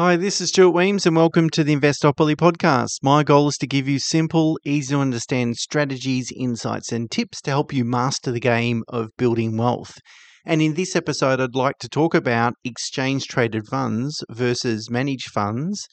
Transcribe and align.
Hi, 0.00 0.14
this 0.14 0.40
is 0.40 0.50
Stuart 0.50 0.74
Wemyss, 0.74 1.06
and 1.06 1.16
welcome 1.16 1.50
to 1.50 1.64
the 1.64 1.74
Investopoly 1.74 2.36
podcast. 2.36 3.02
My 3.02 3.24
goal 3.24 3.48
is 3.48 3.56
to 3.56 3.66
give 3.66 3.88
you 3.88 3.98
simple, 3.98 4.56
easy 4.64 4.94
to 4.94 5.00
understand 5.00 5.56
strategies, 5.56 6.30
insights, 6.36 6.92
and 6.92 7.10
tips 7.10 7.40
to 7.40 7.50
help 7.50 7.72
you 7.72 7.84
master 7.84 8.30
the 8.30 8.38
game 8.38 8.84
of 8.86 9.08
building 9.16 9.56
wealth. 9.56 9.98
And 10.46 10.62
in 10.62 10.74
this 10.74 10.94
episode, 10.94 11.40
I'd 11.40 11.56
like 11.56 11.78
to 11.80 11.88
talk 11.88 12.14
about 12.14 12.54
exchange 12.62 13.26
traded 13.26 13.66
funds 13.66 14.22
versus 14.30 14.88
managed 14.88 15.30
funds 15.30 15.88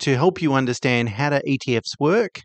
to 0.00 0.16
help 0.16 0.42
you 0.42 0.52
understand 0.52 1.08
how 1.08 1.30
do 1.30 1.40
ETFs 1.48 1.98
work 1.98 2.42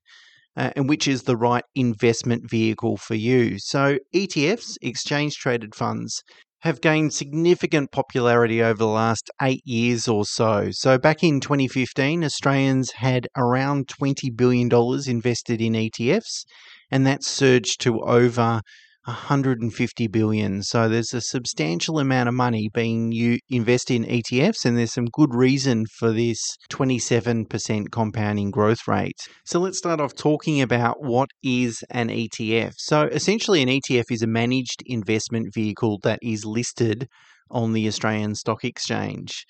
uh, 0.56 0.72
and 0.78 0.88
which 0.88 1.10
is 1.10 1.24
the 1.24 1.36
right 1.36 1.66
investment 1.76 2.50
vehicle 2.50 2.96
for 2.96 3.16
you. 3.16 3.58
So, 3.60 3.98
ETFs, 4.16 4.78
exchange 4.82 5.36
traded 5.36 5.76
funds, 5.76 6.24
have 6.62 6.82
gained 6.82 7.14
significant 7.14 7.92
popularity 7.92 8.62
over 8.62 8.78
the 8.78 8.88
last 8.88 9.32
eight 9.42 9.66
years 9.66 10.08
or 10.08 10.26
so. 10.26 10.70
So, 10.72 10.98
back 10.98 11.24
in 11.24 11.40
2015, 11.40 12.24
Australians 12.24 12.92
had 12.92 13.28
around 13.36 13.88
$20 13.88 14.36
billion 14.36 14.70
invested 15.08 15.60
in 15.60 15.74
ETFs, 15.74 16.46
and 16.92 17.06
that 17.08 17.24
surged 17.24 17.82
to 17.82 18.02
over 18.02 18.62
150 19.06 20.08
billion. 20.08 20.62
So 20.62 20.88
there's 20.88 21.14
a 21.14 21.22
substantial 21.22 22.00
amount 22.00 22.30
of 22.30 22.36
money 22.36 22.70
being 22.74 23.12
you 23.12 23.40
invested 23.50 23.96
in 23.96 24.06
ETFs, 24.06 24.64
and 24.64 24.78
there's 24.78 24.94
some 24.94 25.08
good 25.12 25.34
reason 25.34 25.86
for 25.98 26.12
this 26.12 26.40
27% 26.72 27.92
compounding 27.92 28.52
growth 28.52 28.88
rate. 28.88 29.20
So 29.46 29.60
let's 29.60 29.80
start 29.80 30.00
off 30.00 30.14
talking 30.16 30.62
about 30.62 30.98
what 31.02 31.30
is 31.44 31.84
an 31.90 32.10
ETF. 32.10 32.74
So 32.78 33.04
essentially, 33.04 33.62
an 33.62 33.70
ETF 33.70 34.06
is 34.12 34.22
a 34.22 34.28
managed 34.28 34.84
investment 34.86 35.54
vehicle 35.54 36.00
that 36.04 36.20
is 36.22 36.46
listed 36.46 37.08
on 37.50 37.74
the 37.74 37.88
Australian 37.88 38.36
Stock 38.36 38.64
Exchange. 38.64 39.46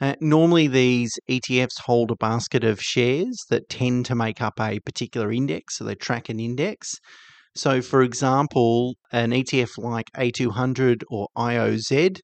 Uh, 0.00 0.14
normally, 0.20 0.66
these 0.66 1.12
ETFs 1.30 1.80
hold 1.84 2.10
a 2.10 2.16
basket 2.16 2.64
of 2.64 2.80
shares 2.82 3.44
that 3.48 3.68
tend 3.68 4.04
to 4.06 4.14
make 4.14 4.42
up 4.42 4.60
a 4.60 4.80
particular 4.80 5.32
index, 5.32 5.78
so 5.78 5.84
they 5.84 5.94
track 5.94 6.28
an 6.28 6.38
index. 6.38 6.96
So, 7.56 7.80
for 7.80 8.02
example, 8.02 8.96
an 9.12 9.30
ETF 9.30 9.78
like 9.78 10.10
A200 10.14 11.02
or 11.08 11.28
IOZ 11.38 12.20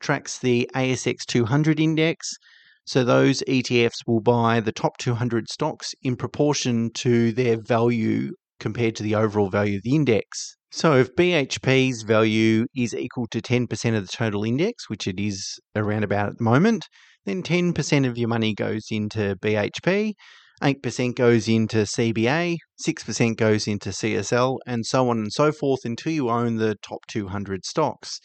tracks 0.00 0.38
the 0.38 0.70
ASX 0.74 1.26
200 1.26 1.78
index. 1.78 2.30
So, 2.86 3.04
those 3.04 3.42
ETFs 3.42 4.06
will 4.06 4.22
buy 4.22 4.60
the 4.60 4.72
top 4.72 4.96
200 4.96 5.50
stocks 5.50 5.94
in 6.02 6.16
proportion 6.16 6.90
to 6.94 7.30
their 7.32 7.58
value 7.60 8.32
compared 8.58 8.96
to 8.96 9.02
the 9.02 9.14
overall 9.14 9.50
value 9.50 9.76
of 9.76 9.82
the 9.82 9.94
index. 9.94 10.56
So, 10.72 10.94
if 10.94 11.14
BHP's 11.14 12.02
value 12.02 12.64
is 12.74 12.94
equal 12.94 13.26
to 13.32 13.42
10% 13.42 13.96
of 13.96 14.06
the 14.06 14.12
total 14.12 14.44
index, 14.44 14.88
which 14.88 15.06
it 15.06 15.20
is 15.20 15.60
around 15.76 16.04
about 16.04 16.30
at 16.30 16.38
the 16.38 16.44
moment, 16.44 16.86
then 17.26 17.42
10% 17.42 18.08
of 18.08 18.16
your 18.16 18.28
money 18.28 18.54
goes 18.54 18.86
into 18.90 19.36
BHP 19.36 20.14
8% 20.62 21.14
goes 21.16 21.48
into 21.48 21.78
CBA, 21.78 22.56
6% 22.86 23.36
goes 23.36 23.66
into 23.66 23.90
CSL, 23.90 24.58
and 24.66 24.84
so 24.84 25.08
on 25.08 25.18
and 25.18 25.32
so 25.32 25.52
forth 25.52 25.84
until 25.84 26.12
you 26.12 26.28
own 26.28 26.56
the 26.56 26.76
top 26.82 27.00
200 27.08 27.64
stocks. 27.64 28.20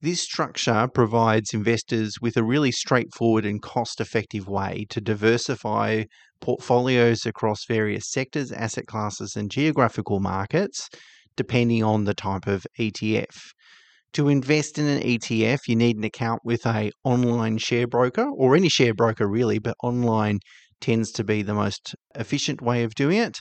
This 0.00 0.20
structure 0.20 0.88
provides 0.92 1.54
investors 1.54 2.14
with 2.20 2.36
a 2.36 2.44
really 2.44 2.70
straightforward 2.70 3.44
and 3.44 3.60
cost 3.60 4.00
effective 4.00 4.46
way 4.46 4.86
to 4.90 5.00
diversify 5.00 6.04
portfolios 6.40 7.24
across 7.26 7.64
various 7.66 8.10
sectors, 8.10 8.52
asset 8.52 8.86
classes, 8.86 9.36
and 9.36 9.50
geographical 9.50 10.20
markets, 10.20 10.88
depending 11.36 11.82
on 11.82 12.04
the 12.04 12.14
type 12.14 12.46
of 12.46 12.66
ETF. 12.78 13.52
To 14.12 14.28
invest 14.28 14.78
in 14.78 14.86
an 14.86 15.02
ETF, 15.02 15.60
you 15.66 15.76
need 15.76 15.96
an 15.96 16.04
account 16.04 16.40
with 16.44 16.64
a 16.64 16.90
online 17.04 17.58
share 17.58 17.86
broker 17.86 18.26
or 18.34 18.56
any 18.56 18.68
share 18.68 18.94
broker 18.94 19.28
really, 19.28 19.58
but 19.58 19.76
online 19.82 20.38
tends 20.80 21.10
to 21.12 21.24
be 21.24 21.42
the 21.42 21.54
most 21.54 21.94
efficient 22.14 22.60
way 22.60 22.82
of 22.84 22.94
doing 22.94 23.18
it. 23.18 23.38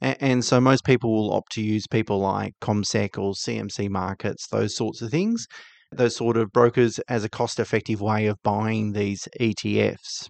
And 0.00 0.44
so 0.44 0.60
most 0.60 0.84
people 0.84 1.10
will 1.12 1.32
opt 1.32 1.52
to 1.52 1.62
use 1.62 1.86
people 1.86 2.18
like 2.18 2.52
CommSec 2.60 3.18
or 3.18 3.32
CMC 3.32 3.88
Markets, 3.88 4.46
those 4.48 4.76
sorts 4.76 5.00
of 5.00 5.10
things, 5.10 5.46
those 5.90 6.14
sort 6.14 6.36
of 6.36 6.52
brokers 6.52 6.98
as 7.08 7.24
a 7.24 7.30
cost 7.30 7.58
effective 7.58 8.02
way 8.02 8.26
of 8.26 8.36
buying 8.42 8.92
these 8.92 9.26
ETFs. 9.40 10.28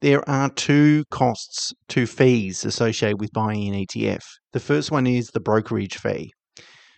There 0.00 0.28
are 0.28 0.50
two 0.50 1.04
costs, 1.10 1.72
two 1.88 2.06
fees 2.06 2.64
associated 2.64 3.20
with 3.20 3.32
buying 3.32 3.72
an 3.72 3.86
ETF. 3.86 4.24
The 4.52 4.60
first 4.60 4.90
one 4.90 5.06
is 5.06 5.28
the 5.28 5.40
brokerage 5.40 5.96
fee. 5.96 6.32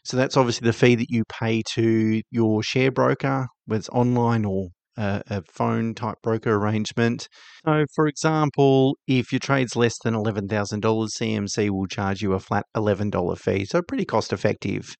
So 0.03 0.17
that's 0.17 0.37
obviously 0.37 0.67
the 0.67 0.73
fee 0.73 0.95
that 0.95 1.11
you 1.11 1.25
pay 1.29 1.63
to 1.75 2.23
your 2.31 2.63
share 2.63 2.91
broker, 2.91 3.49
whether 3.67 3.81
it's 3.81 3.89
online 3.91 4.45
or 4.45 4.69
a, 4.97 5.23
a 5.29 5.43
phone 5.53 5.95
type 5.95 6.17
broker 6.23 6.55
arrangement. 6.55 7.29
So, 7.65 7.85
for 7.95 8.07
example, 8.07 8.97
if 9.07 9.33
your 9.33 9.39
trade's 9.39 9.77
less 9.77 9.97
than 10.03 10.15
$11,000, 10.15 10.49
CMC 10.81 11.71
will 11.71 11.87
charge 11.87 12.23
you 12.23 12.33
a 12.33 12.41
flat 12.41 12.65
$11 12.77 13.39
fee. 13.39 13.65
So, 13.65 13.83
pretty 13.83 14.05
cost 14.05 14.33
effective. 14.33 14.95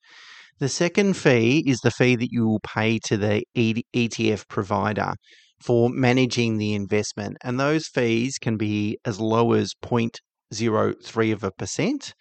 The 0.59 0.69
second 0.69 1.17
fee 1.17 1.63
is 1.67 1.79
the 1.81 1.91
fee 1.91 2.17
that 2.17 2.31
you 2.31 2.47
will 2.47 2.61
pay 2.61 2.99
to 3.05 3.17
the 3.17 3.45
ETF 3.57 4.49
provider 4.49 5.13
for 5.61 5.91
managing 5.91 6.57
the 6.57 6.75
investment. 6.75 7.37
And 7.45 7.61
those 7.61 7.87
fees 7.87 8.39
can 8.39 8.57
be 8.57 8.99
as 9.05 9.21
low 9.21 9.53
as 9.53 9.73
0.03 9.83 11.33
of 11.33 11.45
a 11.45 11.51
percent 11.51 12.15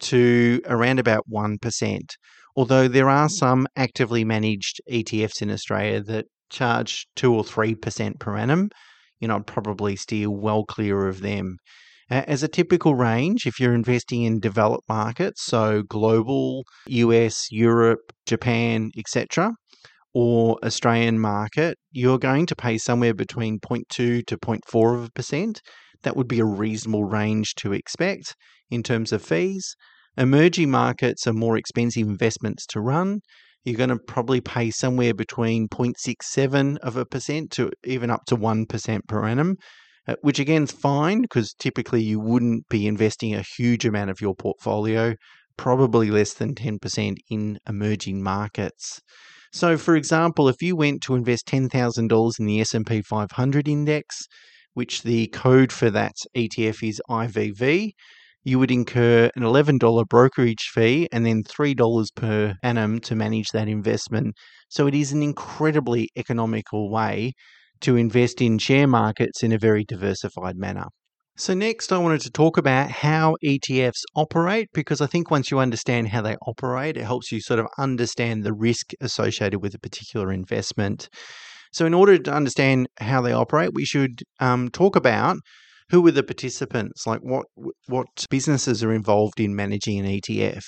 to 0.00 0.60
around 0.66 0.98
about 0.98 1.24
1%. 1.30 2.00
Although 2.56 2.88
there 2.88 3.08
are 3.08 3.28
hmm. 3.28 3.34
some 3.34 3.66
actively 3.76 4.24
managed 4.24 4.80
ETFs 4.90 5.40
in 5.40 5.50
Australia 5.50 6.02
that 6.02 6.26
charge 6.50 7.06
two 7.16 7.34
or 7.34 7.44
three 7.44 7.74
percent 7.74 8.20
per 8.20 8.36
annum, 8.36 8.70
you 9.20 9.28
know, 9.28 9.36
I'd 9.36 9.46
probably 9.46 9.96
steer 9.96 10.30
well 10.30 10.64
clear 10.64 11.08
of 11.08 11.20
them. 11.20 11.56
As 12.10 12.42
a 12.42 12.48
typical 12.48 12.96
range, 12.96 13.46
if 13.46 13.60
you're 13.60 13.74
investing 13.74 14.24
in 14.24 14.40
developed 14.40 14.88
markets, 14.88 15.44
so 15.44 15.82
global, 15.84 16.64
US, 16.88 17.46
Europe, 17.52 18.12
Japan, 18.26 18.90
etc., 18.98 19.52
or 20.12 20.58
Australian 20.64 21.20
market, 21.20 21.78
you're 21.92 22.18
going 22.18 22.46
to 22.46 22.56
pay 22.56 22.78
somewhere 22.78 23.14
between 23.14 23.60
0.2 23.60 24.26
to 24.26 24.36
0.4 24.36 24.94
of 24.96 25.04
a 25.04 25.10
percent. 25.10 25.60
That 26.02 26.16
would 26.16 26.26
be 26.26 26.40
a 26.40 26.44
reasonable 26.44 27.04
range 27.04 27.54
to 27.56 27.72
expect 27.72 28.34
in 28.70 28.82
terms 28.82 29.12
of 29.12 29.22
fees. 29.22 29.76
Emerging 30.16 30.70
markets 30.70 31.28
are 31.28 31.32
more 31.32 31.56
expensive 31.56 32.08
investments 32.08 32.66
to 32.66 32.80
run, 32.80 33.20
you're 33.64 33.76
going 33.76 33.90
to 33.90 33.98
probably 33.98 34.40
pay 34.40 34.70
somewhere 34.70 35.14
between 35.14 35.68
0.67 35.68 36.78
of 36.78 36.96
a 36.96 37.04
percent 37.04 37.50
to 37.52 37.70
even 37.84 38.10
up 38.10 38.24
to 38.26 38.36
1% 38.36 39.00
per 39.06 39.26
annum, 39.26 39.56
uh, 40.08 40.16
which 40.22 40.38
again 40.38 40.64
is 40.64 40.72
fine 40.72 41.22
because 41.22 41.52
typically 41.58 42.02
you 42.02 42.18
wouldn't 42.18 42.68
be 42.68 42.86
investing 42.86 43.34
a 43.34 43.44
huge 43.56 43.84
amount 43.84 44.10
of 44.10 44.20
your 44.20 44.34
portfolio, 44.34 45.14
probably 45.56 46.10
less 46.10 46.32
than 46.34 46.54
10% 46.54 47.16
in 47.28 47.58
emerging 47.68 48.22
markets. 48.22 49.00
So 49.52 49.76
for 49.76 49.96
example, 49.96 50.48
if 50.48 50.62
you 50.62 50.76
went 50.76 51.02
to 51.02 51.14
invest 51.14 51.46
$10,000 51.46 52.40
in 52.40 52.46
the 52.46 52.60
S&P 52.60 53.02
500 53.02 53.68
index, 53.68 54.26
which 54.74 55.02
the 55.02 55.26
code 55.28 55.72
for 55.72 55.90
that 55.90 56.14
ETF 56.36 56.88
is 56.88 57.02
IVV, 57.10 57.92
you 58.44 58.58
would 58.58 58.70
incur 58.70 59.30
an 59.36 59.42
$11 59.42 60.08
brokerage 60.08 60.70
fee 60.72 61.08
and 61.12 61.26
then 61.26 61.42
$3 61.44 62.14
per 62.14 62.54
annum 62.62 63.00
to 63.00 63.14
manage 63.14 63.48
that 63.52 63.68
investment. 63.68 64.34
So 64.68 64.86
it 64.86 64.94
is 64.94 65.12
an 65.12 65.22
incredibly 65.22 66.08
economical 66.16 66.90
way 66.90 67.32
to 67.80 67.96
invest 67.96 68.40
in 68.40 68.58
share 68.58 68.86
markets 68.86 69.42
in 69.42 69.52
a 69.52 69.58
very 69.58 69.84
diversified 69.84 70.56
manner. 70.56 70.86
So, 71.36 71.54
next, 71.54 71.90
I 71.90 71.96
wanted 71.96 72.20
to 72.22 72.30
talk 72.30 72.58
about 72.58 72.90
how 72.90 73.36
ETFs 73.42 74.02
operate 74.14 74.68
because 74.74 75.00
I 75.00 75.06
think 75.06 75.30
once 75.30 75.50
you 75.50 75.58
understand 75.58 76.08
how 76.08 76.20
they 76.20 76.36
operate, 76.46 76.98
it 76.98 77.04
helps 77.04 77.32
you 77.32 77.40
sort 77.40 77.58
of 77.58 77.66
understand 77.78 78.44
the 78.44 78.52
risk 78.52 78.90
associated 79.00 79.62
with 79.62 79.74
a 79.74 79.78
particular 79.78 80.32
investment. 80.32 81.08
So, 81.72 81.86
in 81.86 81.94
order 81.94 82.18
to 82.18 82.32
understand 82.32 82.88
how 82.98 83.22
they 83.22 83.32
operate, 83.32 83.70
we 83.72 83.86
should 83.86 84.22
um, 84.38 84.68
talk 84.68 84.96
about 84.96 85.38
who 85.90 86.06
are 86.06 86.12
the 86.12 86.22
participants? 86.22 87.06
Like 87.06 87.20
what 87.20 87.46
what 87.86 88.06
businesses 88.30 88.82
are 88.82 88.92
involved 88.92 89.40
in 89.40 89.54
managing 89.54 89.98
an 89.98 90.06
ETF? 90.06 90.64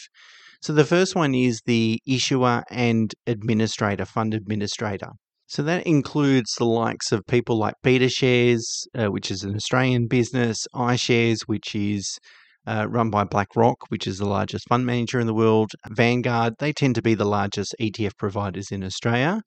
So 0.61 0.73
the 0.73 0.85
first 0.85 1.17
one 1.17 1.35
is 1.35 1.61
the 1.67 1.99
issuer 2.07 2.63
and 2.71 3.13
administrator, 3.27 4.05
fund 4.05 4.35
administrator. 4.35 5.11
So 5.47 5.63
that 5.65 5.87
includes 5.87 6.55
the 6.55 6.65
likes 6.65 7.13
of 7.13 7.27
people 7.27 7.59
like 7.59 7.75
BetaShares, 7.85 8.63
uh, 8.95 9.09
which 9.09 9.31
is 9.31 9.43
an 9.43 9.55
Australian 9.55 10.07
business, 10.07 10.67
iShares, 10.75 11.43
which 11.47 11.75
is 11.75 12.19
uh, 12.67 12.87
run 12.89 13.11
by 13.11 13.25
BlackRock, 13.25 13.77
which 13.89 14.07
is 14.07 14.19
the 14.19 14.27
largest 14.27 14.69
fund 14.69 14.87
manager 14.87 15.21
in 15.21 15.27
the 15.27 15.35
world, 15.35 15.73
Vanguard. 15.91 16.55
They 16.59 16.73
tend 16.73 16.95
to 16.95 17.03
be 17.03 17.15
the 17.15 17.27
largest 17.27 17.75
ETF 17.81 18.17
providers 18.17 18.71
in 18.71 18.85
Australia. 18.85 19.43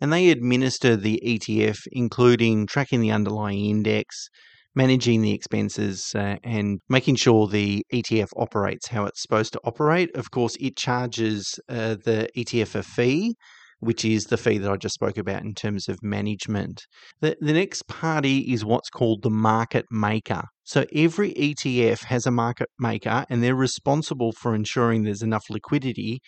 And 0.00 0.12
they 0.12 0.30
administer 0.30 0.96
the 0.96 1.20
ETF, 1.24 1.80
including 1.92 2.66
tracking 2.66 3.00
the 3.00 3.12
underlying 3.12 3.66
index, 3.66 4.28
managing 4.74 5.22
the 5.22 5.32
expenses 5.32 6.12
uh, 6.14 6.36
and 6.42 6.80
making 6.88 7.16
sure 7.16 7.46
the 7.46 7.84
ETF 7.92 8.28
operates 8.36 8.88
how 8.88 9.04
it's 9.04 9.22
supposed 9.22 9.52
to 9.52 9.60
operate. 9.64 10.10
Of 10.14 10.30
course, 10.30 10.56
it 10.60 10.76
charges 10.76 11.58
uh, 11.68 11.96
the 12.04 12.28
ETF 12.36 12.76
a 12.76 12.82
fee 12.82 13.34
which 13.82 14.04
is 14.04 14.26
the 14.26 14.36
fee 14.36 14.58
that 14.58 14.70
I 14.70 14.76
just 14.76 14.94
spoke 14.94 15.18
about 15.18 15.42
in 15.42 15.54
terms 15.54 15.88
of 15.88 15.98
management. 16.04 16.86
The, 17.20 17.36
the 17.40 17.52
next 17.52 17.88
party 17.88 18.38
is 18.52 18.64
what's 18.64 18.88
called 18.88 19.22
the 19.22 19.30
market 19.30 19.86
maker. 19.90 20.44
So 20.62 20.84
every 20.94 21.34
ETF 21.34 22.04
has 22.04 22.24
a 22.24 22.30
market 22.30 22.68
maker, 22.78 23.24
and 23.28 23.42
they're 23.42 23.56
responsible 23.56 24.30
for 24.40 24.54
ensuring 24.54 25.02
there's 25.02 25.20
enough 25.20 25.42
liquidity 25.50 26.20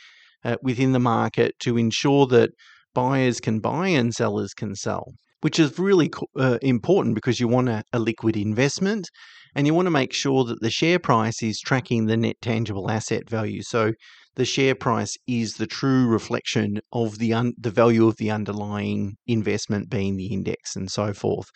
uh, 0.45 0.57
within 0.63 0.91
the 0.91 0.99
market 0.99 1.53
to 1.61 1.79
ensure 1.79 2.27
that 2.27 2.51
buyers 2.93 3.39
can 3.39 3.61
buy 3.61 3.87
and 3.87 4.13
sellers 4.13 4.53
can 4.53 4.75
sell, 4.75 5.13
which 5.45 5.59
is 5.59 5.79
really 5.79 6.11
uh, 6.39 6.57
important 6.63 7.15
because 7.15 7.39
you 7.39 7.47
want 7.47 7.69
a, 7.69 7.85
a 7.93 7.99
liquid 7.99 8.35
investment 8.35 9.11
and 9.55 9.67
you 9.67 9.75
want 9.75 9.85
to 9.85 9.91
make 9.91 10.15
sure 10.15 10.43
that 10.43 10.59
the 10.63 10.71
share 10.71 10.99
price 10.99 11.43
is 11.43 11.61
tracking 11.61 12.07
the 12.07 12.17
net 12.17 12.37
tangible 12.41 12.91
asset 12.91 13.29
value. 13.29 13.61
So 13.61 13.93
the 14.37 14.47
share 14.47 14.75
price 14.75 15.19
is 15.27 15.57
the 15.57 15.67
true 15.67 16.07
reflection 16.07 16.81
of 16.95 17.19
the 17.19 17.35
un- 17.35 17.53
the 17.59 17.71
value 17.71 18.09
of 18.09 18.17
the 18.17 18.31
underlying 18.31 19.17
investment 19.27 19.91
being 19.91 20.17
the 20.17 20.33
index 20.33 20.77
and 20.77 20.91
so 20.91 21.13
forth. 21.13 21.51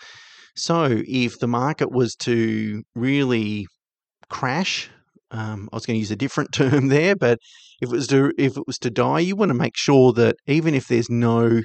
So 0.55 1.01
if 1.07 1.39
the 1.39 1.49
market 1.49 1.91
was 1.91 2.15
to 2.17 2.83
really 2.95 3.69
crash, 4.29 4.91
um, 5.31 5.71
I 5.73 5.77
was 5.77 5.87
going 5.87 5.95
to 5.95 6.01
use 6.01 6.11
a 6.11 6.17
different 6.17 6.53
term 6.61 6.89
there, 6.89 7.17
but 7.17 7.39
if 7.81 7.89
it 7.89 7.97
was 7.97 8.09
to 8.09 8.33
if 8.37 8.59
it 8.59 8.67
was 8.67 8.77
to 8.81 8.91
die, 8.91 9.21
you 9.21 9.35
want 9.35 9.49
to 9.49 9.55
make 9.55 9.79
sure 9.79 10.13
that 10.13 10.37
even 10.47 10.75
if 10.75 10.89
there's 10.89 11.09
no 11.09 11.63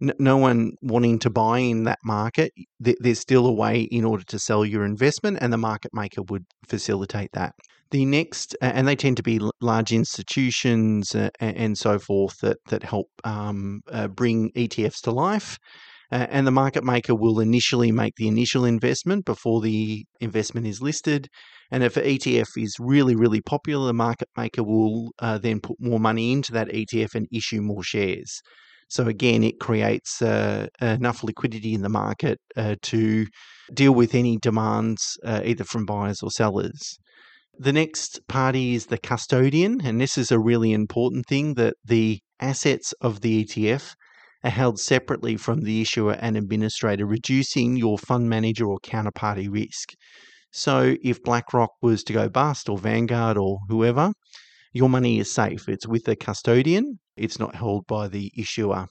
no 0.00 0.36
one 0.36 0.72
wanting 0.82 1.18
to 1.20 1.30
buy 1.30 1.58
in 1.58 1.84
that 1.84 1.98
market, 2.04 2.52
there's 2.78 3.20
still 3.20 3.46
a 3.46 3.52
way 3.52 3.82
in 3.82 4.04
order 4.04 4.24
to 4.24 4.38
sell 4.38 4.64
your 4.64 4.84
investment, 4.84 5.38
and 5.40 5.52
the 5.52 5.58
market 5.58 5.92
maker 5.94 6.22
would 6.28 6.44
facilitate 6.68 7.30
that. 7.32 7.54
The 7.92 8.04
next, 8.04 8.56
and 8.60 8.86
they 8.86 8.96
tend 8.96 9.16
to 9.18 9.22
be 9.22 9.40
large 9.60 9.92
institutions 9.92 11.14
uh, 11.14 11.30
and 11.38 11.78
so 11.78 11.98
forth 11.98 12.38
that 12.42 12.58
that 12.66 12.82
help 12.82 13.08
um, 13.24 13.80
uh, 13.90 14.08
bring 14.08 14.50
ETFs 14.52 15.00
to 15.02 15.12
life. 15.12 15.56
Uh, 16.12 16.26
and 16.30 16.46
the 16.46 16.52
market 16.52 16.84
maker 16.84 17.14
will 17.14 17.40
initially 17.40 17.90
make 17.90 18.14
the 18.16 18.28
initial 18.28 18.64
investment 18.64 19.24
before 19.24 19.60
the 19.60 20.04
investment 20.20 20.66
is 20.66 20.80
listed. 20.80 21.28
And 21.70 21.82
if 21.82 21.96
an 21.96 22.04
ETF 22.04 22.46
is 22.56 22.76
really, 22.78 23.16
really 23.16 23.40
popular, 23.40 23.88
the 23.88 23.92
market 23.92 24.28
maker 24.36 24.62
will 24.62 25.10
uh, 25.18 25.38
then 25.38 25.60
put 25.60 25.76
more 25.80 25.98
money 25.98 26.32
into 26.32 26.52
that 26.52 26.68
ETF 26.68 27.16
and 27.16 27.26
issue 27.32 27.60
more 27.60 27.82
shares. 27.82 28.40
So 28.88 29.06
again, 29.06 29.42
it 29.42 29.58
creates 29.58 30.22
uh, 30.22 30.68
enough 30.80 31.24
liquidity 31.24 31.74
in 31.74 31.82
the 31.82 31.88
market 31.88 32.38
uh, 32.56 32.76
to 32.82 33.26
deal 33.74 33.92
with 33.92 34.14
any 34.14 34.38
demands, 34.38 35.18
uh, 35.24 35.40
either 35.44 35.64
from 35.64 35.86
buyers 35.86 36.22
or 36.22 36.30
sellers. 36.30 36.98
The 37.58 37.72
next 37.72 38.20
party 38.28 38.74
is 38.74 38.86
the 38.86 38.98
custodian, 38.98 39.80
and 39.82 40.00
this 40.00 40.18
is 40.18 40.30
a 40.30 40.38
really 40.38 40.72
important 40.72 41.26
thing 41.26 41.54
that 41.54 41.74
the 41.84 42.20
assets 42.38 42.92
of 43.00 43.22
the 43.22 43.44
ETF 43.44 43.94
are 44.44 44.50
held 44.50 44.78
separately 44.78 45.36
from 45.36 45.62
the 45.62 45.80
issuer 45.80 46.12
and 46.12 46.36
administrator, 46.36 47.06
reducing 47.06 47.76
your 47.76 47.98
fund 47.98 48.28
manager 48.28 48.66
or 48.66 48.78
counterparty 48.80 49.50
risk. 49.50 49.94
So 50.52 50.96
if 51.02 51.22
BlackRock 51.22 51.70
was 51.82 52.04
to 52.04 52.12
go 52.12 52.28
bust 52.28 52.68
or 52.68 52.78
Vanguard 52.78 53.36
or 53.36 53.58
whoever, 53.68 54.12
your 54.72 54.88
money 54.88 55.18
is 55.18 55.32
safe. 55.32 55.68
It's 55.68 55.86
with 55.86 56.04
the 56.04 56.14
custodian, 56.14 56.98
it's 57.16 57.38
not 57.38 57.54
held 57.54 57.86
by 57.86 58.08
the 58.08 58.32
issuer. 58.36 58.86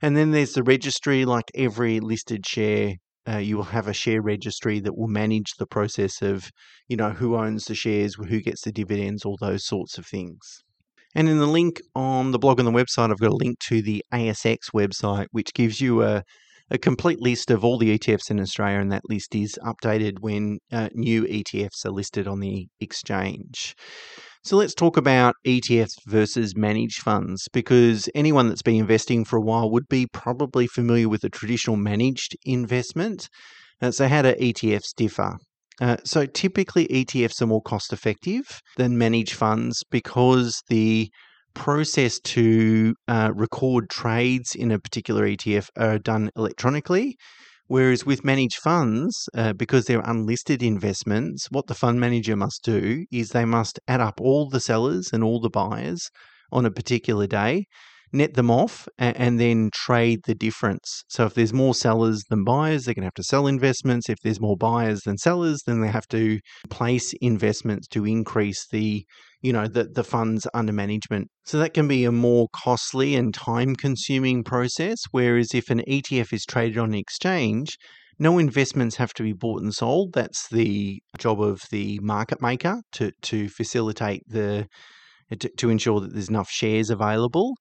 And 0.00 0.16
then 0.16 0.30
there's 0.30 0.52
the 0.52 0.62
registry, 0.62 1.24
like 1.24 1.50
every 1.54 2.00
listed 2.00 2.46
share. 2.46 2.94
Uh, 3.28 3.38
you 3.38 3.56
will 3.56 3.64
have 3.64 3.88
a 3.88 3.92
share 3.92 4.22
registry 4.22 4.80
that 4.80 4.96
will 4.96 5.08
manage 5.08 5.52
the 5.58 5.66
process 5.66 6.22
of, 6.22 6.50
you 6.88 6.96
know, 6.96 7.10
who 7.10 7.36
owns 7.36 7.64
the 7.66 7.74
shares, 7.74 8.14
who 8.14 8.40
gets 8.40 8.62
the 8.62 8.72
dividends, 8.72 9.24
all 9.24 9.36
those 9.38 9.66
sorts 9.66 9.98
of 9.98 10.06
things. 10.06 10.62
And 11.14 11.28
in 11.28 11.38
the 11.38 11.46
link 11.46 11.80
on 11.94 12.30
the 12.30 12.38
blog 12.38 12.58
on 12.58 12.64
the 12.64 12.70
website, 12.70 13.10
I've 13.10 13.18
got 13.18 13.32
a 13.32 13.36
link 13.36 13.58
to 13.68 13.82
the 13.82 14.04
ASX 14.12 14.70
website, 14.74 15.26
which 15.32 15.52
gives 15.52 15.80
you 15.80 16.02
a, 16.02 16.22
a 16.70 16.78
complete 16.78 17.20
list 17.20 17.50
of 17.50 17.64
all 17.64 17.78
the 17.78 17.98
ETFs 17.98 18.30
in 18.30 18.40
Australia, 18.40 18.78
and 18.80 18.92
that 18.92 19.08
list 19.08 19.34
is 19.34 19.58
updated 19.64 20.20
when 20.20 20.58
uh, 20.70 20.88
new 20.92 21.24
ETFs 21.24 21.84
are 21.84 21.90
listed 21.90 22.28
on 22.28 22.40
the 22.40 22.68
exchange. 22.80 23.74
So 24.44 24.56
let's 24.56 24.74
talk 24.74 24.96
about 24.96 25.34
ETFs 25.46 25.94
versus 26.06 26.56
managed 26.56 27.02
funds 27.02 27.48
because 27.52 28.08
anyone 28.14 28.48
that's 28.48 28.62
been 28.62 28.76
investing 28.76 29.24
for 29.24 29.36
a 29.36 29.42
while 29.42 29.70
would 29.70 29.88
be 29.88 30.06
probably 30.06 30.66
familiar 30.66 31.08
with 31.08 31.24
a 31.24 31.28
traditional 31.28 31.76
managed 31.76 32.36
investment. 32.44 33.28
Uh, 33.82 33.90
so, 33.90 34.08
how 34.08 34.22
do 34.22 34.34
ETFs 34.34 34.94
differ? 34.96 35.36
Uh, 35.80 35.96
so, 36.04 36.26
typically, 36.26 36.86
ETFs 36.88 37.42
are 37.42 37.46
more 37.46 37.62
cost 37.62 37.92
effective 37.92 38.60
than 38.76 38.98
managed 38.98 39.34
funds 39.34 39.84
because 39.90 40.62
the 40.68 41.10
process 41.54 42.20
to 42.20 42.94
uh, 43.08 43.30
record 43.34 43.90
trades 43.90 44.54
in 44.54 44.70
a 44.70 44.78
particular 44.78 45.26
ETF 45.26 45.68
are 45.76 45.98
done 45.98 46.30
electronically. 46.36 47.16
Whereas 47.68 48.04
with 48.04 48.24
managed 48.24 48.56
funds, 48.56 49.28
uh, 49.34 49.52
because 49.52 49.84
they're 49.84 50.00
unlisted 50.00 50.62
investments, 50.62 51.46
what 51.50 51.66
the 51.66 51.74
fund 51.74 52.00
manager 52.00 52.34
must 52.34 52.62
do 52.64 53.04
is 53.12 53.28
they 53.28 53.44
must 53.44 53.78
add 53.86 54.00
up 54.00 54.20
all 54.20 54.48
the 54.48 54.60
sellers 54.60 55.10
and 55.12 55.22
all 55.22 55.40
the 55.40 55.50
buyers 55.50 56.10
on 56.50 56.64
a 56.66 56.70
particular 56.70 57.26
day 57.26 57.66
net 58.12 58.34
them 58.34 58.50
off 58.50 58.88
and, 58.98 59.38
then 59.38 59.70
trade 59.74 60.20
the 60.24 60.34
difference. 60.34 61.04
So 61.08 61.26
if 61.26 61.34
there's 61.34 61.52
more 61.52 61.74
sellers 61.74 62.22
than 62.30 62.44
buyers, 62.44 62.84
they're 62.84 62.94
going 62.94 63.02
to 63.02 63.06
have 63.06 63.14
to 63.14 63.22
sell 63.22 63.46
investments. 63.46 64.08
If 64.08 64.18
there's 64.22 64.40
more 64.40 64.56
buyers 64.56 65.00
than 65.02 65.18
sellers, 65.18 65.62
then 65.66 65.80
they 65.80 65.88
have 65.88 66.08
to 66.08 66.40
place 66.70 67.12
investments 67.20 67.86
to 67.88 68.06
increase 68.06 68.66
the 68.70 69.04
you 69.40 69.52
know 69.52 69.66
the 69.66 69.84
the 69.84 70.04
funds 70.04 70.46
under 70.54 70.72
management. 70.72 71.28
So 71.44 71.58
that 71.58 71.74
can 71.74 71.88
be 71.88 72.04
a 72.04 72.12
more 72.12 72.48
costly 72.52 73.14
and 73.14 73.32
time 73.32 73.76
consuming 73.76 74.44
process 74.44 74.98
whereas 75.10 75.54
if 75.54 75.70
an 75.70 75.82
ETF 75.88 76.32
is 76.32 76.44
traded 76.44 76.78
on 76.78 76.90
an 76.90 76.94
exchange, 76.94 77.76
no 78.18 78.38
investments 78.38 78.96
have 78.96 79.14
to 79.14 79.22
be 79.22 79.32
bought 79.32 79.62
and 79.62 79.72
sold. 79.74 80.12
That's 80.12 80.48
the 80.48 81.00
job 81.18 81.40
of 81.40 81.62
the 81.70 81.98
market 82.02 82.42
maker 82.42 82.82
to 82.92 83.12
to 83.22 83.48
facilitate 83.48 84.22
the 84.26 84.66
to, 85.38 85.48
to 85.48 85.70
ensure 85.70 86.00
that 86.00 86.12
there's 86.12 86.28
enough 86.28 86.50
shares 86.50 86.90
available. 86.90 87.54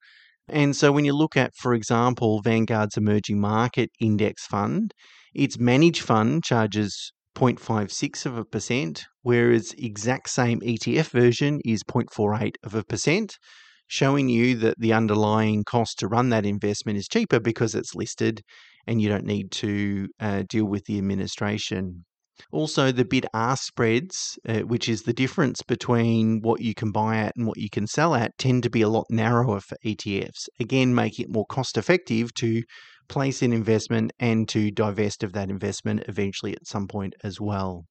And 0.49 0.75
so 0.75 0.91
when 0.91 1.03
you 1.03 1.13
look 1.13 1.35
at, 1.35 1.51
for 1.55 1.73
example, 1.73 2.41
Vanguard's 2.41 2.95
emerging 2.95 3.39
market 3.39 3.89
index 3.99 4.45
fund, 4.45 4.93
its 5.33 5.59
managed 5.59 6.01
fund 6.01 6.43
charges 6.43 7.11
0.56 7.37 8.25
of 8.25 8.35
a 8.35 8.43
percent, 8.43 9.05
whereas 9.21 9.75
exact 9.77 10.27
same 10.27 10.59
ETF 10.61 11.09
version 11.09 11.59
is 11.63 11.83
0.48 11.83 12.55
of 12.63 12.73
a 12.73 12.83
percent, 12.83 13.37
showing 13.85 14.27
you 14.27 14.55
that 14.55 14.73
the 14.79 14.91
underlying 14.91 15.63
cost 15.63 15.99
to 15.99 16.07
run 16.07 16.29
that 16.29 16.47
investment 16.47 16.97
is 16.97 17.07
cheaper 17.07 17.39
because 17.39 17.75
it's 17.75 17.93
listed 17.93 18.41
and 18.87 18.99
you 18.99 19.07
don't 19.07 19.25
need 19.25 19.51
to 19.51 20.07
uh, 20.19 20.43
deal 20.49 20.65
with 20.65 20.85
the 20.85 20.97
administration. 20.97 22.05
Also, 22.51 22.91
the 22.91 23.05
bid 23.05 23.27
ask 23.35 23.65
spreads, 23.65 24.39
uh, 24.47 24.59
which 24.61 24.89
is 24.89 25.03
the 25.03 25.13
difference 25.13 25.61
between 25.61 26.39
what 26.41 26.61
you 26.61 26.73
can 26.73 26.91
buy 26.91 27.17
at 27.17 27.33
and 27.35 27.45
what 27.45 27.57
you 27.57 27.69
can 27.69 27.85
sell 27.85 28.15
at, 28.15 28.35
tend 28.39 28.63
to 28.63 28.69
be 28.69 28.81
a 28.81 28.89
lot 28.89 29.05
narrower 29.11 29.59
for 29.59 29.77
ETFs. 29.85 30.47
Again, 30.59 30.95
making 30.95 31.25
it 31.25 31.31
more 31.31 31.45
cost 31.45 31.77
effective 31.77 32.33
to 32.35 32.63
place 33.07 33.41
an 33.41 33.53
investment 33.53 34.11
and 34.19 34.47
to 34.49 34.71
divest 34.71 35.23
of 35.23 35.33
that 35.33 35.49
investment 35.49 36.03
eventually 36.07 36.53
at 36.53 36.67
some 36.67 36.87
point 36.87 37.15
as 37.23 37.39
well. 37.39 37.85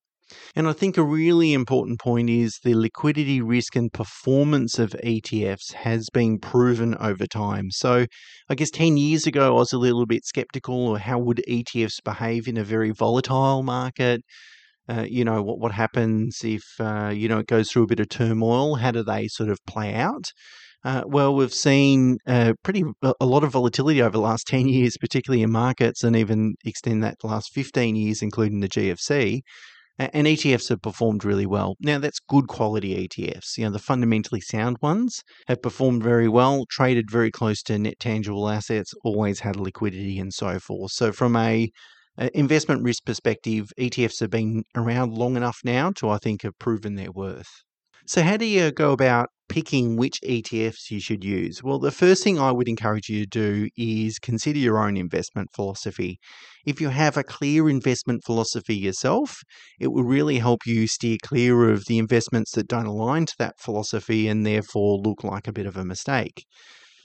And 0.57 0.67
I 0.67 0.73
think 0.73 0.97
a 0.97 1.05
really 1.05 1.53
important 1.53 2.01
point 2.01 2.29
is 2.29 2.59
the 2.65 2.75
liquidity 2.75 3.41
risk 3.41 3.77
and 3.77 3.93
performance 3.93 4.79
of 4.79 4.91
ETFs 5.05 5.73
has 5.73 6.09
been 6.13 6.39
proven 6.39 6.97
over 6.97 7.27
time. 7.27 7.71
So, 7.71 8.07
I 8.49 8.55
guess 8.55 8.71
10 8.71 8.97
years 8.97 9.27
ago, 9.27 9.55
I 9.55 9.59
was 9.59 9.73
a 9.73 9.79
little 9.79 10.07
bit 10.07 10.25
skeptical 10.25 10.97
of 10.97 11.03
how 11.03 11.19
would 11.21 11.43
ETFs 11.49 12.03
behave 12.05 12.49
in 12.49 12.57
a 12.57 12.65
very 12.65 12.91
volatile 12.91 13.63
market. 13.63 14.23
Uh, 14.89 15.05
you 15.09 15.25
know 15.25 15.43
what 15.43 15.59
what 15.59 15.73
happens 15.73 16.43
if 16.45 16.63
uh, 16.79 17.09
you 17.13 17.29
know 17.29 17.39
it 17.39 17.49
goes 17.49 17.71
through 17.71 17.85
a 17.85 17.89
bit 17.89 18.01
of 18.01 18.09
turmoil? 18.09 18.77
How 18.77 18.93
do 18.93 19.03
they 19.03 19.27
sort 19.29 19.51
of 19.51 19.59
play 19.67 19.95
out? 19.95 20.33
Uh, 20.87 21.03
well, 21.05 21.35
we've 21.35 21.53
seen 21.53 22.17
uh, 22.29 22.53
pretty 22.63 22.85
a 23.03 23.27
lot 23.27 23.43
of 23.43 23.51
volatility 23.51 24.01
over 24.01 24.13
the 24.13 24.21
last 24.21 24.47
ten 24.47 24.69
years, 24.69 24.97
particularly 24.97 25.43
in 25.43 25.51
markets, 25.51 26.05
and 26.05 26.15
even 26.15 26.55
extend 26.65 27.03
that 27.03 27.17
last 27.25 27.53
fifteen 27.53 27.97
years, 27.97 28.23
including 28.23 28.61
the 28.61 28.69
GFC 28.69 29.43
and 29.99 30.27
ETFs 30.27 30.69
have 30.69 30.83
performed 30.83 31.25
really 31.25 31.47
well. 31.47 31.75
Now, 31.81 31.99
that's 31.99 32.21
good 32.21 32.49
quality 32.49 33.09
ETFs. 33.09 33.57
You 33.57 33.65
know, 33.65 33.71
the 33.71 33.79
fundamentally 33.79 34.41
sound 34.41 34.77
ones 34.81 35.23
have 35.49 35.63
performed 35.63 36.03
very 36.03 36.29
well, 36.29 36.67
traded 36.71 37.11
very 37.11 37.31
close 37.31 37.63
to 37.65 37.79
net 37.79 37.99
tangible 37.99 38.49
assets, 38.49 38.93
always 39.05 39.41
had 39.41 39.57
liquidity 39.57 40.19
and 40.19 40.33
so 40.33 40.59
forth. 40.61 40.93
So, 40.93 41.13
from 41.13 41.35
a 41.35 41.69
investment 42.33 42.83
risk 42.83 43.05
perspective, 43.05 43.71
ETFs 43.79 44.21
have 44.21 44.31
been 44.31 44.63
around 44.77 45.15
long 45.15 45.37
enough 45.37 45.59
now 45.65 45.91
to, 45.97 46.11
I 46.11 46.19
think, 46.19 46.43
have 46.43 46.59
proven 46.59 46.95
their 46.95 47.11
worth. 47.11 47.66
So, 48.07 48.23
how 48.23 48.37
do 48.37 48.45
you 48.45 48.71
go 48.73 48.93
about 48.93 49.29
picking 49.49 49.97
which 49.97 50.19
ETFs 50.25 50.91
you 50.91 51.01
should 51.01 51.25
use? 51.25 51.63
Well, 51.63 51.79
the 51.79 51.91
first 51.91 52.23
thing 52.25 52.39
I 52.39 52.53
would 52.53 52.69
encourage 52.69 53.09
you 53.09 53.25
to 53.25 53.27
do 53.27 53.69
is 53.77 54.19
consider 54.19 54.59
your 54.59 54.79
own 54.79 54.97
investment 54.97 55.51
philosophy. 55.55 56.19
If 56.65 56.81
you 56.81 56.89
have 56.89 57.17
a 57.17 57.25
clear 57.25 57.69
investment 57.69 58.23
philosophy 58.25 58.77
yourself, 58.77 59.43
it 59.81 59.89
will 59.89 60.05
really 60.05 60.39
help 60.39 60.67
you 60.67 60.87
steer 60.87 61.19
clear 61.23 61.71
of 61.71 61.85
the 61.87 61.99
investments 61.99 62.53
that 62.53 62.69
don't 62.69 62.87
align 62.87 63.27
to 63.27 63.35
that 63.39 63.59
philosophy 63.61 64.27
and 64.29 64.47
therefore 64.47 64.99
look 64.99 65.23
like 65.25 65.47
a 65.47 65.53
bit 65.53 65.67
of 65.67 65.77
a 65.77 65.85
mistake. 65.85 66.45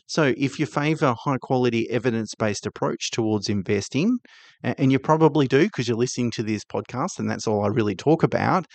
So, 0.07 0.33
if 0.37 0.59
you 0.59 0.65
favor 0.65 1.07
a 1.07 1.15
high 1.15 1.37
quality 1.41 1.89
evidence 1.89 2.35
based 2.35 2.65
approach 2.65 3.11
towards 3.11 3.49
investing, 3.49 4.19
and 4.63 4.91
you 4.91 4.99
probably 4.99 5.47
do 5.47 5.63
because 5.63 5.87
you're 5.87 5.97
listening 5.97 6.31
to 6.31 6.43
this 6.43 6.63
podcast 6.65 7.17
and 7.17 7.29
that's 7.29 7.47
all 7.47 7.63
I 7.63 7.67
really 7.67 7.95
talk 7.95 8.21
about, 8.23 8.65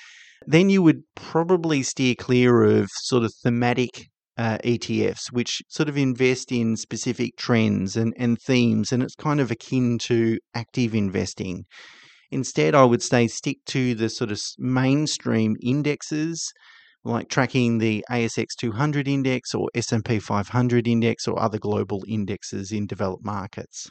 then 0.46 0.70
you 0.70 0.82
would 0.82 1.02
probably 1.14 1.82
steer 1.82 2.14
clear 2.14 2.62
of 2.62 2.88
sort 2.92 3.24
of 3.24 3.32
thematic 3.42 4.08
uh, 4.38 4.58
ETFs, 4.58 5.32
which 5.32 5.62
sort 5.68 5.88
of 5.88 5.96
invest 5.96 6.52
in 6.52 6.76
specific 6.76 7.36
trends 7.36 7.96
and, 7.96 8.14
and 8.18 8.38
themes, 8.40 8.92
and 8.92 9.02
it's 9.02 9.14
kind 9.14 9.40
of 9.40 9.50
akin 9.50 9.98
to 9.98 10.38
active 10.54 10.94
investing. 10.94 11.64
Instead, 12.30 12.74
I 12.74 12.84
would 12.84 13.02
say 13.02 13.28
stick 13.28 13.58
to 13.66 13.94
the 13.94 14.08
sort 14.08 14.30
of 14.30 14.40
mainstream 14.58 15.56
indexes 15.62 16.52
like 17.04 17.28
tracking 17.28 17.78
the 17.78 18.04
ASX 18.10 18.48
200 18.58 19.06
index 19.06 19.54
or 19.54 19.68
S&P 19.74 20.18
500 20.18 20.88
index 20.88 21.28
or 21.28 21.40
other 21.40 21.58
global 21.58 22.02
indexes 22.08 22.72
in 22.72 22.86
developed 22.86 23.24
markets. 23.24 23.88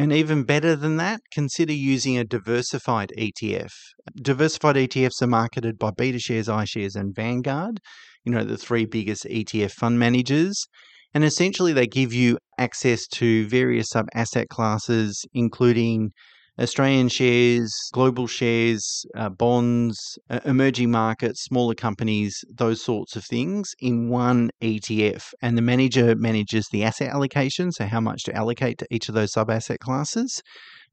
And 0.00 0.12
even 0.12 0.44
better 0.44 0.76
than 0.76 0.96
that, 0.98 1.22
consider 1.32 1.72
using 1.72 2.16
a 2.16 2.24
diversified 2.24 3.12
ETF. 3.18 3.72
Diversified 4.14 4.76
ETFs 4.76 5.20
are 5.20 5.26
marketed 5.26 5.76
by 5.76 5.90
BetaShares, 5.90 6.46
iShares, 6.46 6.94
and 6.94 7.12
Vanguard, 7.12 7.80
you 8.24 8.30
know, 8.30 8.44
the 8.44 8.56
three 8.56 8.86
biggest 8.86 9.24
ETF 9.24 9.72
fund 9.72 9.98
managers. 9.98 10.68
And 11.12 11.24
essentially, 11.24 11.72
they 11.72 11.88
give 11.88 12.12
you 12.12 12.38
access 12.58 13.08
to 13.08 13.48
various 13.48 13.88
sub 13.88 14.06
asset 14.14 14.48
classes, 14.48 15.24
including 15.34 16.12
Australian 16.58 17.08
shares, 17.08 17.72
global 17.92 18.26
shares, 18.26 19.06
uh, 19.16 19.28
bonds, 19.28 20.18
uh, 20.28 20.40
emerging 20.44 20.90
markets, 20.90 21.42
smaller 21.44 21.74
companies, 21.74 22.44
those 22.52 22.82
sorts 22.82 23.14
of 23.14 23.24
things 23.24 23.74
in 23.78 24.08
one 24.08 24.50
ETF. 24.60 25.32
And 25.40 25.56
the 25.56 25.62
manager 25.62 26.16
manages 26.16 26.66
the 26.68 26.82
asset 26.82 27.10
allocation, 27.10 27.70
so 27.70 27.86
how 27.86 28.00
much 28.00 28.24
to 28.24 28.34
allocate 28.34 28.78
to 28.78 28.86
each 28.90 29.08
of 29.08 29.14
those 29.14 29.32
sub 29.32 29.50
asset 29.50 29.78
classes. 29.78 30.42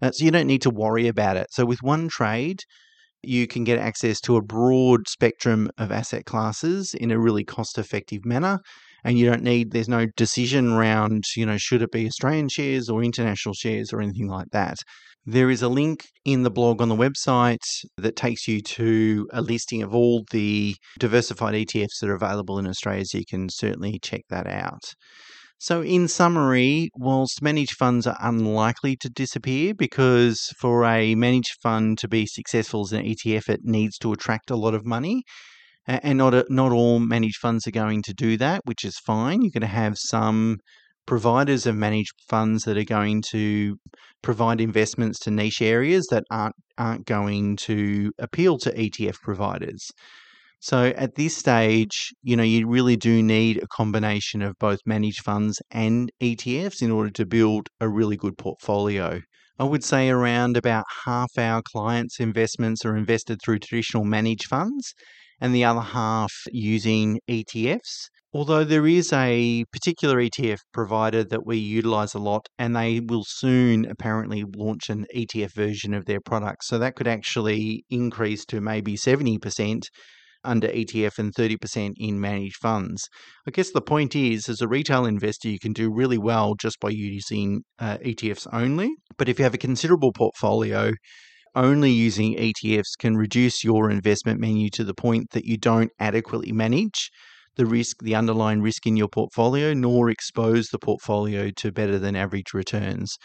Uh, 0.02 0.12
so 0.12 0.24
you 0.24 0.32
don't 0.32 0.48
need 0.48 0.62
to 0.62 0.70
worry 0.70 1.08
about 1.08 1.38
it. 1.38 1.48
So 1.52 1.66
with 1.66 1.82
one 1.82 2.10
trade, 2.10 2.60
you 3.24 3.48
can 3.48 3.64
get 3.64 3.80
access 3.80 4.22
to 4.22 4.36
a 4.36 4.42
broad 4.42 5.08
spectrum 5.08 5.70
of 5.78 5.92
asset 5.92 6.26
classes 6.26 6.94
in 6.94 7.12
a 7.12 7.20
really 7.20 7.44
cost 7.44 7.78
effective 7.78 8.24
manner 8.24 8.60
and 9.04 9.18
you 9.20 9.26
don't 9.30 9.44
need 9.44 9.72
there's 9.72 9.90
no 9.90 10.06
decision 10.18 10.72
around 10.72 11.24
you 11.36 11.46
know 11.46 11.58
should 11.58 11.82
it 11.82 11.92
be 11.92 12.08
australian 12.08 12.50
shares 12.50 12.90
or 12.90 13.04
international 13.04 13.54
shares 13.54 13.92
or 13.92 14.02
anything 14.02 14.28
like 14.28 14.48
that 14.52 14.78
there 15.26 15.50
is 15.50 15.62
a 15.62 15.70
link 15.70 16.06
in 16.24 16.44
the 16.44 16.52
blog 16.52 16.82
on 16.82 16.90
the 16.90 16.96
website 16.96 17.66
that 17.98 18.16
takes 18.16 18.48
you 18.48 18.62
to 18.62 19.28
a 19.34 19.42
listing 19.42 19.82
of 19.82 19.94
all 19.94 20.24
the 20.32 20.76
diversified 21.00 21.56
ETFs 21.56 22.00
that 22.00 22.10
are 22.10 22.16
available 22.16 22.60
in 22.60 22.68
Australia, 22.68 23.06
so 23.06 23.18
you 23.18 23.26
can 23.28 23.50
certainly 23.50 24.00
check 24.00 24.22
that 24.30 24.48
out. 24.48 24.94
So, 25.58 25.82
in 25.82 26.08
summary, 26.08 26.90
whilst 26.96 27.42
managed 27.42 27.78
funds 27.78 28.06
are 28.06 28.18
unlikely 28.20 28.98
to 28.98 29.10
disappear 29.10 29.74
because 29.74 30.50
for 30.60 30.84
a 30.86 31.16
managed 31.16 31.56
fund 31.64 31.98
to 32.00 32.08
be 32.08 32.26
successful 32.28 32.82
as 32.82 32.92
an 32.92 33.04
ETF, 33.04 33.50
it 33.50 33.62
needs 33.64 33.98
to 34.00 34.12
attract 34.12 34.52
a 34.52 34.58
lot 34.58 34.76
of 34.76 34.86
money. 34.86 35.24
And 35.88 36.18
not, 36.18 36.50
not 36.50 36.72
all 36.72 37.00
managed 37.00 37.38
funds 37.38 37.68
are 37.68 37.72
going 37.72 38.02
to 38.04 38.14
do 38.14 38.38
that, 38.38 38.62
which 38.66 38.84
is 38.84 38.98
fine. 39.06 39.44
You're 39.44 39.52
going 39.52 39.62
to 39.62 39.68
have 39.68 39.98
some 39.98 40.58
providers 41.06 41.66
of 41.66 41.76
managed 41.76 42.16
funds 42.28 42.64
that 42.64 42.78
are 42.78 42.84
going 42.84 43.22
to 43.32 43.78
provide 44.22 44.60
investments 44.60 45.20
to 45.20 45.32
niche 45.32 45.62
areas 45.62 46.08
that 46.12 46.24
aren't 46.32 46.56
aren't 46.78 47.06
going 47.06 47.56
to 47.56 48.12
appeal 48.20 48.58
to 48.58 48.72
ETF 48.74 49.16
providers. 49.22 49.92
So 50.60 50.88
at 50.98 51.16
this 51.16 51.38
stage, 51.38 52.12
you 52.24 52.36
know, 52.36 52.44
you 52.44 52.68
really 52.68 52.96
do 52.96 53.22
need 53.22 53.62
a 53.62 53.68
combination 53.68 54.42
of 54.42 54.58
both 54.60 54.80
managed 54.86 55.22
funds 55.24 55.62
and 55.72 56.12
ETFs 56.22 56.82
in 56.82 56.92
order 56.92 57.12
to 57.12 57.26
build 57.26 57.70
a 57.80 57.88
really 57.88 58.18
good 58.18 58.38
portfolio. 58.38 59.22
I 59.60 59.64
would 59.64 59.84
say 59.84 60.10
around 60.10 60.58
about 60.58 60.86
half 61.06 61.30
our 61.38 61.62
clients' 61.62 62.20
investments 62.20 62.84
are 62.84 62.98
invested 62.98 63.40
through 63.42 63.60
traditional 63.60 64.04
managed 64.04 64.48
funds 64.48 64.94
and 65.40 65.54
the 65.54 65.64
other 65.64 65.82
half 65.82 66.34
using 66.52 67.20
ETFs. 67.30 68.10
Although 68.36 68.66
there 68.66 68.86
is 68.86 69.14
a 69.14 69.64
particular 69.72 70.18
ETF 70.18 70.60
provider 70.74 71.24
that 71.24 71.46
we 71.46 71.56
utilize 71.56 72.14
a 72.14 72.20
lot, 72.20 72.50
and 72.60 72.76
they 72.76 73.00
will 73.00 73.24
soon 73.26 73.86
apparently 73.86 74.44
launch 74.44 74.90
an 74.90 75.06
ETF 75.16 75.54
version 75.54 75.94
of 75.94 76.04
their 76.04 76.20
product. 76.20 76.66
So 76.66 76.78
that 76.78 76.96
could 76.98 77.08
actually 77.08 77.86
increase 77.90 78.44
to 78.48 78.60
maybe 78.60 78.98
70% 78.98 79.84
under 80.44 80.68
ETF 80.68 81.18
and 81.18 81.34
30% 81.34 81.94
in 81.96 82.20
managed 82.20 82.58
funds. 82.58 83.08
I 83.48 83.52
guess 83.52 83.72
the 83.72 83.80
point 83.80 84.18
is, 84.18 84.50
as 84.50 84.60
a 84.60 84.68
retail 84.68 85.06
investor, 85.06 85.48
you 85.48 85.58
can 85.58 85.72
do 85.72 85.90
really 85.90 86.18
well 86.18 86.56
just 86.56 86.78
by 86.82 86.90
using 86.90 87.62
uh, 87.80 88.00
ETFs 88.00 88.48
only. 88.52 88.96
But 89.18 89.30
if 89.30 89.40
you 89.40 89.44
have 89.44 89.54
a 89.54 89.58
considerable 89.70 90.12
portfolio, 90.12 90.92
only 91.56 91.92
using 91.92 92.36
ETFs 92.36 92.98
can 93.00 93.16
reduce 93.16 93.64
your 93.64 93.90
investment 93.90 94.42
menu 94.42 94.70
to 94.72 94.84
the 94.84 94.94
point 94.94 95.30
that 95.32 95.46
you 95.46 95.56
don't 95.58 95.92
adequately 96.02 96.52
manage 96.52 97.10
the 97.56 97.66
risk, 97.66 97.98
the 98.02 98.16
underlying 98.16 98.62
risk 98.62 98.86
in 98.86 98.98
your 98.98 99.08
portfolio, 99.08 99.74
nor 99.74 100.10
expose 100.10 100.68
the 100.68 100.80
portfolio 100.80 101.52
to 101.58 101.72
better 101.72 102.00
than 102.00 102.16
average 102.16 102.54
returns. 102.54 103.16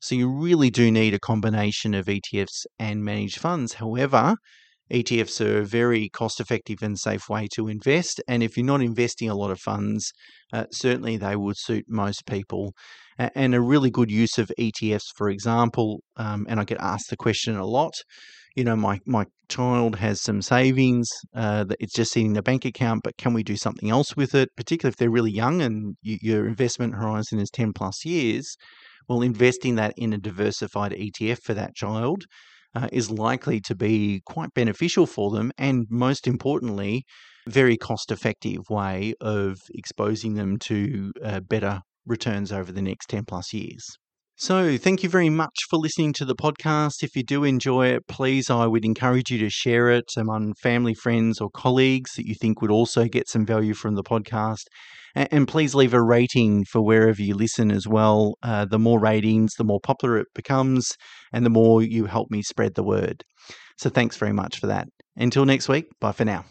So 0.00 0.14
you 0.14 0.28
really 0.30 0.70
do 0.70 0.90
need 0.90 1.14
a 1.14 1.18
combination 1.18 1.94
of 1.94 2.06
ETFs 2.06 2.64
and 2.78 3.04
managed 3.04 3.38
funds. 3.38 3.74
However, 3.74 4.36
ETFs 4.90 5.44
are 5.44 5.58
a 5.58 5.64
very 5.64 6.08
cost 6.08 6.40
effective 6.40 6.78
and 6.82 6.98
safe 6.98 7.28
way 7.28 7.48
to 7.54 7.68
invest. 7.68 8.20
And 8.26 8.42
if 8.42 8.56
you're 8.56 8.66
not 8.66 8.82
investing 8.82 9.28
a 9.28 9.36
lot 9.36 9.50
of 9.50 9.60
funds, 9.60 10.12
uh, 10.52 10.64
certainly 10.72 11.16
they 11.16 11.36
would 11.36 11.56
suit 11.56 11.84
most 11.88 12.26
people. 12.26 12.72
And 13.18 13.54
a 13.54 13.60
really 13.60 13.90
good 13.90 14.10
use 14.10 14.38
of 14.38 14.50
ETFs, 14.58 15.12
for 15.14 15.28
example, 15.28 16.00
um, 16.16 16.46
and 16.48 16.58
I 16.58 16.64
get 16.64 16.80
asked 16.80 17.10
the 17.10 17.16
question 17.16 17.56
a 17.56 17.66
lot 17.66 17.92
you 18.56 18.64
know, 18.64 18.76
my, 18.76 19.00
my 19.06 19.26
child 19.48 19.96
has 19.96 20.20
some 20.20 20.42
savings 20.42 21.08
uh, 21.34 21.64
that 21.64 21.76
it's 21.80 21.94
just 21.94 22.12
sitting 22.12 22.30
in 22.30 22.36
a 22.36 22.42
bank 22.42 22.64
account, 22.64 23.02
but 23.04 23.16
can 23.16 23.32
we 23.32 23.42
do 23.42 23.56
something 23.56 23.90
else 23.90 24.16
with 24.16 24.34
it, 24.34 24.48
particularly 24.56 24.92
if 24.92 24.96
they're 24.96 25.10
really 25.10 25.30
young 25.30 25.62
and 25.62 25.96
you, 26.02 26.18
your 26.20 26.46
investment 26.46 26.94
horizon 26.94 27.38
is 27.38 27.50
10 27.50 27.72
plus 27.72 28.04
years? 28.04 28.56
Well, 29.08 29.22
investing 29.22 29.74
that 29.76 29.94
in 29.96 30.12
a 30.12 30.18
diversified 30.18 30.92
ETF 30.92 31.40
for 31.42 31.54
that 31.54 31.74
child 31.74 32.24
uh, 32.74 32.88
is 32.92 33.10
likely 33.10 33.60
to 33.62 33.74
be 33.74 34.22
quite 34.24 34.54
beneficial 34.54 35.06
for 35.06 35.30
them, 35.30 35.52
and 35.58 35.86
most 35.90 36.26
importantly, 36.26 37.04
very 37.48 37.76
cost 37.76 38.12
effective 38.12 38.60
way 38.68 39.14
of 39.20 39.58
exposing 39.74 40.34
them 40.34 40.58
to 40.58 41.12
uh, 41.24 41.40
better 41.40 41.80
returns 42.06 42.52
over 42.52 42.70
the 42.70 42.82
next 42.82 43.08
10 43.08 43.24
plus 43.24 43.52
years. 43.52 43.84
So, 44.42 44.78
thank 44.78 45.02
you 45.02 45.10
very 45.10 45.28
much 45.28 45.54
for 45.68 45.76
listening 45.76 46.14
to 46.14 46.24
the 46.24 46.34
podcast. 46.34 47.02
If 47.02 47.14
you 47.14 47.22
do 47.22 47.44
enjoy 47.44 47.88
it, 47.88 48.08
please, 48.08 48.48
I 48.48 48.66
would 48.66 48.86
encourage 48.86 49.30
you 49.30 49.36
to 49.36 49.50
share 49.50 49.90
it 49.90 50.10
among 50.16 50.54
family, 50.54 50.94
friends, 50.94 51.42
or 51.42 51.50
colleagues 51.50 52.12
that 52.16 52.26
you 52.26 52.34
think 52.34 52.62
would 52.62 52.70
also 52.70 53.04
get 53.04 53.28
some 53.28 53.44
value 53.44 53.74
from 53.74 53.96
the 53.96 54.02
podcast. 54.02 54.62
And 55.14 55.46
please 55.46 55.74
leave 55.74 55.92
a 55.92 56.02
rating 56.02 56.64
for 56.64 56.80
wherever 56.80 57.20
you 57.20 57.34
listen 57.34 57.70
as 57.70 57.86
well. 57.86 58.36
Uh, 58.42 58.64
the 58.64 58.78
more 58.78 58.98
ratings, 58.98 59.56
the 59.58 59.64
more 59.64 59.80
popular 59.80 60.16
it 60.16 60.28
becomes, 60.34 60.92
and 61.34 61.44
the 61.44 61.50
more 61.50 61.82
you 61.82 62.06
help 62.06 62.30
me 62.30 62.40
spread 62.40 62.76
the 62.76 62.82
word. 62.82 63.22
So, 63.76 63.90
thanks 63.90 64.16
very 64.16 64.32
much 64.32 64.58
for 64.58 64.68
that. 64.68 64.88
Until 65.16 65.44
next 65.44 65.68
week, 65.68 65.84
bye 66.00 66.12
for 66.12 66.24
now. 66.24 66.46